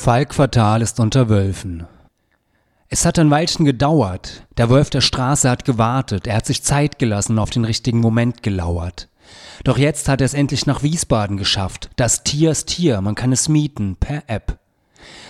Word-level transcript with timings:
Falkquartal 0.00 0.80
ist 0.80 0.98
unter 0.98 1.28
Wölfen. 1.28 1.86
Es 2.88 3.04
hat 3.04 3.18
ein 3.18 3.30
Weilchen 3.30 3.66
gedauert. 3.66 4.46
Der 4.56 4.70
Wolf 4.70 4.88
der 4.88 5.02
Straße 5.02 5.50
hat 5.50 5.66
gewartet. 5.66 6.26
Er 6.26 6.36
hat 6.36 6.46
sich 6.46 6.62
Zeit 6.62 6.98
gelassen 6.98 7.32
und 7.32 7.38
auf 7.38 7.50
den 7.50 7.66
richtigen 7.66 8.00
Moment 8.00 8.42
gelauert. 8.42 9.10
Doch 9.62 9.76
jetzt 9.76 10.08
hat 10.08 10.22
er 10.22 10.24
es 10.24 10.32
endlich 10.32 10.64
nach 10.64 10.82
Wiesbaden 10.82 11.36
geschafft. 11.36 11.90
Das 11.96 12.24
Tier 12.24 12.50
ist 12.50 12.70
hier. 12.70 13.02
Man 13.02 13.14
kann 13.14 13.30
es 13.30 13.50
mieten. 13.50 13.96
Per 13.96 14.22
App. 14.26 14.58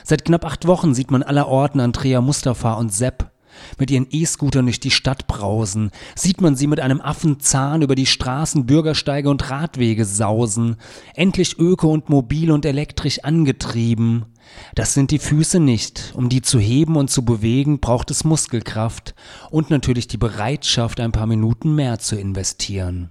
Seit 0.05 0.25
knapp 0.25 0.45
acht 0.45 0.69
Wochen 0.69 0.95
sieht 0.95 1.11
man 1.11 1.25
allerorten 1.25 1.81
Andrea 1.81 2.21
Mustafa 2.21 2.75
und 2.75 2.95
Sepp 2.95 3.30
mit 3.79 3.91
ihren 3.91 4.07
E-Scootern 4.11 4.67
durch 4.67 4.81
die 4.81 4.91
Stadt 4.91 5.27
brausen, 5.27 5.91
sieht 6.15 6.41
man 6.41 6.57
sie 6.57 6.67
mit 6.67 6.81
einem 6.81 7.01
Affenzahn 7.01 7.83
über 7.83 7.95
die 7.95 8.07
Straßen, 8.07 8.67
Bürgersteige 8.67 9.31
und 9.31 9.51
Radwege 9.51 10.05
sausen, 10.05 10.77
endlich 11.15 11.59
öko 11.59 11.93
und 11.93 12.09
mobil 12.09 12.51
und 12.51 12.65
elektrisch 12.65 13.21
angetrieben. 13.25 14.27
Das 14.75 14.95
sind 14.95 15.11
die 15.11 15.19
Füße 15.19 15.61
nicht. 15.61 16.13
Um 16.15 16.29
die 16.29 16.43
zu 16.43 16.59
heben 16.59 16.97
und 16.97 17.11
zu 17.11 17.25
bewegen, 17.25 17.81
braucht 17.81 18.11
es 18.11 18.25
Muskelkraft 18.25 19.15
und 19.51 19.71
natürlich 19.71 20.09
die 20.09 20.17
Bereitschaft, 20.17 21.01
ein 21.01 21.13
paar 21.13 21.27
Minuten 21.27 21.75
mehr 21.75 21.99
zu 21.99 22.17
investieren. 22.17 23.11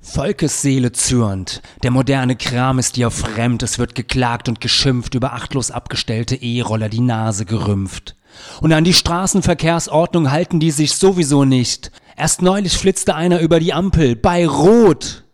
Volkesseele 0.00 0.92
zürnt. 0.92 1.60
Der 1.82 1.90
moderne 1.90 2.36
Kram 2.36 2.78
ist 2.78 2.96
dir 2.96 3.10
fremd. 3.10 3.62
Es 3.62 3.78
wird 3.78 3.94
geklagt 3.94 4.48
und 4.48 4.60
geschimpft, 4.60 5.14
über 5.14 5.32
achtlos 5.32 5.70
abgestellte 5.70 6.36
E-Roller 6.36 6.88
die 6.88 7.00
Nase 7.00 7.44
gerümpft. 7.44 8.16
Und 8.60 8.72
an 8.72 8.84
die 8.84 8.94
Straßenverkehrsordnung 8.94 10.30
halten 10.30 10.60
die 10.60 10.70
sich 10.70 10.94
sowieso 10.94 11.44
nicht. 11.44 11.90
Erst 12.16 12.42
neulich 12.42 12.76
flitzte 12.76 13.14
einer 13.14 13.40
über 13.40 13.60
die 13.60 13.72
Ampel 13.72 14.16
bei 14.16 14.46
Rot. 14.46 15.24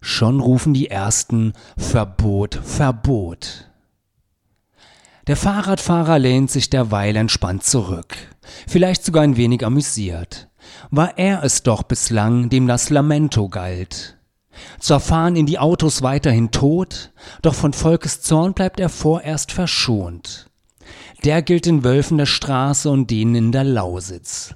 Schon 0.00 0.40
rufen 0.40 0.74
die 0.74 0.90
ersten 0.90 1.54
Verbot, 1.78 2.60
Verbot. 2.62 3.70
Der 5.26 5.36
Fahrradfahrer 5.36 6.18
lehnt 6.18 6.50
sich 6.50 6.68
derweil 6.68 7.16
entspannt 7.16 7.64
zurück, 7.64 8.14
vielleicht 8.68 9.06
sogar 9.06 9.22
ein 9.22 9.38
wenig 9.38 9.64
amüsiert. 9.64 10.50
War 10.90 11.16
er 11.16 11.42
es 11.42 11.62
doch 11.62 11.82
bislang, 11.82 12.50
dem 12.50 12.66
das 12.66 12.90
Lamento 12.90 13.48
galt. 13.48 14.18
Zwar 14.78 15.00
fahren 15.00 15.36
in 15.36 15.46
die 15.46 15.58
Autos 15.58 16.02
weiterhin 16.02 16.50
tot, 16.50 17.12
doch 17.40 17.54
von 17.54 17.72
Volkes 17.72 18.20
Zorn 18.20 18.52
bleibt 18.52 18.80
er 18.80 18.90
vorerst 18.90 19.50
verschont. 19.50 20.50
Der 21.24 21.42
gilt 21.42 21.66
den 21.66 21.84
Wölfen 21.84 22.18
der 22.18 22.26
Straße 22.26 22.90
und 22.90 23.10
denen 23.10 23.34
in 23.34 23.52
der 23.52 23.64
Lausitz. 23.64 24.54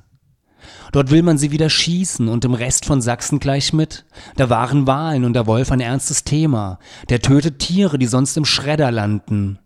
Dort 0.93 1.11
will 1.11 1.23
man 1.23 1.39
sie 1.39 1.51
wieder 1.51 1.71
schießen 1.71 2.29
und 2.29 2.45
im 2.45 2.55
Rest 2.55 2.85
von 2.85 3.01
Sachsen 3.01 3.41
gleich 3.41 3.73
mit. 3.73 4.05
Da 4.37 4.49
waren 4.49 4.87
Wahlen 4.87 5.25
und 5.25 5.35
der 5.35 5.47
Wolf 5.47 5.71
ein 5.71 5.81
ernstes 5.81 6.25
Thema. 6.25 6.79
Der 7.09 7.21
tötet 7.21 7.59
Tiere, 7.59 7.99
die 7.99 8.07
sonst 8.07 8.37
im 8.37 8.45
Schredder 8.45 8.91
landen. 8.91 9.59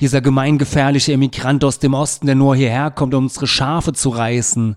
Dieser 0.00 0.20
gemeingefährliche 0.20 1.12
Emigrant 1.12 1.64
aus 1.64 1.78
dem 1.78 1.94
Osten, 1.94 2.26
der 2.26 2.34
nur 2.34 2.56
hierher 2.56 2.90
kommt, 2.90 3.14
um 3.14 3.24
unsere 3.24 3.46
Schafe 3.46 3.92
zu 3.92 4.10
reißen. 4.10 4.76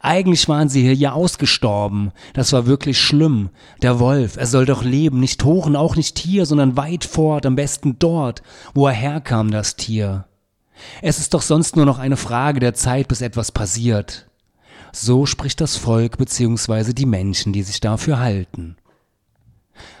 Eigentlich 0.00 0.48
waren 0.48 0.68
sie 0.68 0.82
hier 0.82 0.94
ja 0.94 1.12
ausgestorben. 1.12 2.12
Das 2.34 2.52
war 2.52 2.66
wirklich 2.66 3.00
schlimm. 3.00 3.50
Der 3.82 3.98
Wolf, 3.98 4.36
er 4.36 4.46
soll 4.46 4.64
doch 4.64 4.84
leben, 4.84 5.20
nicht 5.20 5.42
hoch 5.44 5.66
und 5.66 5.76
auch 5.76 5.96
nicht 5.96 6.18
hier, 6.18 6.46
sondern 6.46 6.76
weit 6.76 7.04
fort, 7.04 7.46
am 7.46 7.56
besten 7.56 7.98
dort, 7.98 8.42
wo 8.74 8.86
er 8.86 8.92
herkam, 8.92 9.50
das 9.50 9.76
Tier. 9.76 10.26
Es 11.02 11.18
ist 11.18 11.34
doch 11.34 11.42
sonst 11.42 11.76
nur 11.76 11.86
noch 11.86 11.98
eine 11.98 12.16
Frage 12.16 12.60
der 12.60 12.74
Zeit, 12.74 13.08
bis 13.08 13.20
etwas 13.20 13.52
passiert. 13.52 14.26
So 14.92 15.26
spricht 15.26 15.60
das 15.60 15.76
Volk 15.76 16.18
bzw. 16.18 16.92
die 16.92 17.06
Menschen, 17.06 17.52
die 17.52 17.62
sich 17.62 17.80
dafür 17.80 18.18
halten. 18.18 18.76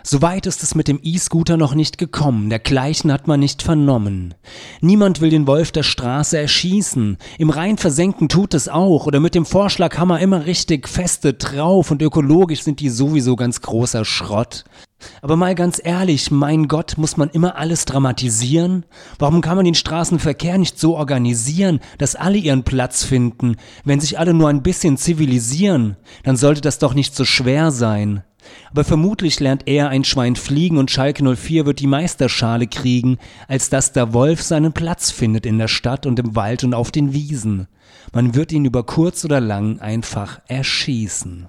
Soweit 0.02 0.46
ist 0.46 0.62
es 0.62 0.74
mit 0.74 0.88
dem 0.88 1.00
E-Scooter 1.02 1.56
noch 1.56 1.74
nicht 1.74 1.98
gekommen, 1.98 2.50
dergleichen 2.50 3.12
hat 3.12 3.26
man 3.26 3.40
nicht 3.40 3.62
vernommen. 3.62 4.34
Niemand 4.80 5.20
will 5.20 5.30
den 5.30 5.46
Wolf 5.46 5.72
der 5.72 5.82
Straße 5.82 6.38
erschießen, 6.38 7.18
im 7.38 7.50
Rhein 7.50 7.78
versenken 7.78 8.28
tut 8.28 8.54
es 8.54 8.68
auch, 8.68 9.06
oder 9.06 9.20
mit 9.20 9.34
dem 9.34 9.46
Vorschlaghammer 9.46 10.20
immer 10.20 10.46
richtig 10.46 10.88
feste 10.88 11.34
drauf 11.34 11.90
und 11.90 12.02
ökologisch 12.02 12.62
sind 12.62 12.80
die 12.80 12.90
sowieso 12.90 13.36
ganz 13.36 13.60
großer 13.60 14.04
Schrott. 14.04 14.64
Aber 15.20 15.36
mal 15.36 15.54
ganz 15.54 15.80
ehrlich, 15.82 16.30
mein 16.30 16.68
Gott, 16.68 16.94
muss 16.96 17.16
man 17.16 17.28
immer 17.30 17.56
alles 17.56 17.84
dramatisieren? 17.84 18.86
Warum 19.18 19.40
kann 19.40 19.56
man 19.56 19.64
den 19.64 19.74
Straßenverkehr 19.74 20.58
nicht 20.58 20.78
so 20.78 20.96
organisieren, 20.96 21.80
dass 21.98 22.16
alle 22.16 22.38
ihren 22.38 22.64
Platz 22.64 23.04
finden? 23.04 23.56
Wenn 23.84 24.00
sich 24.00 24.18
alle 24.18 24.34
nur 24.34 24.48
ein 24.48 24.62
bisschen 24.62 24.96
zivilisieren, 24.96 25.96
dann 26.22 26.36
sollte 26.36 26.60
das 26.60 26.78
doch 26.78 26.94
nicht 26.94 27.14
so 27.14 27.24
schwer 27.24 27.70
sein. 27.70 28.22
Aber 28.70 28.84
vermutlich 28.84 29.40
lernt 29.40 29.66
er 29.66 29.88
ein 29.88 30.04
Schwein 30.04 30.36
fliegen 30.36 30.78
und 30.78 30.90
Schalke 30.90 31.22
04 31.36 31.66
wird 31.66 31.80
die 31.80 31.86
Meisterschale 31.86 32.66
kriegen, 32.66 33.18
als 33.48 33.70
dass 33.70 33.92
der 33.92 34.12
Wolf 34.12 34.42
seinen 34.42 34.72
Platz 34.72 35.10
findet 35.10 35.46
in 35.46 35.58
der 35.58 35.68
Stadt 35.68 36.06
und 36.06 36.18
im 36.18 36.36
Wald 36.36 36.64
und 36.64 36.74
auf 36.74 36.90
den 36.90 37.12
Wiesen. 37.12 37.68
Man 38.12 38.34
wird 38.34 38.52
ihn 38.52 38.64
über 38.64 38.84
kurz 38.84 39.24
oder 39.24 39.40
lang 39.40 39.80
einfach 39.80 40.40
erschießen. 40.46 41.48